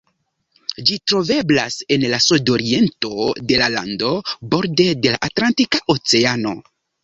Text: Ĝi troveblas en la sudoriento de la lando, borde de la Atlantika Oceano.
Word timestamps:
Ĝi 0.89 0.95
troveblas 1.11 1.77
en 1.97 2.07
la 2.15 2.21
sudoriento 2.29 3.13
de 3.53 3.61
la 3.63 3.69
lando, 3.77 4.17
borde 4.55 4.91
de 5.07 5.15
la 5.17 5.23
Atlantika 5.33 5.87
Oceano. 5.97 6.61